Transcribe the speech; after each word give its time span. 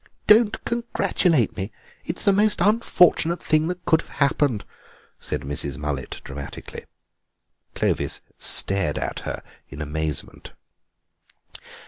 "Don't 0.25 0.65
congratulate 0.65 1.55
me. 1.55 1.71
It's 2.05 2.25
the 2.25 2.33
most 2.33 2.59
unfortunate 2.59 3.39
thing 3.39 3.67
that 3.67 3.85
could 3.85 4.01
have 4.01 4.13
happened!" 4.13 4.65
said 5.19 5.41
Mrs. 5.41 5.77
Mullet 5.77 6.21
dramatically. 6.23 6.85
Clovis 7.75 8.19
stared 8.39 8.97
at 8.97 9.19
her 9.29 9.43
in 9.69 9.79
amazement. 9.79 10.53